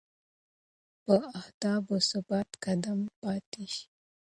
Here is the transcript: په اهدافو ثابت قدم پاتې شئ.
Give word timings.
په 1.03 1.15
اهدافو 1.39 1.95
ثابت 2.09 2.47
قدم 2.63 2.99
پاتې 3.21 3.63
شئ. 3.73 3.83